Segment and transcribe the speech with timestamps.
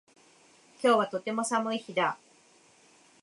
[0.81, 2.17] 今日はとても寒い日だ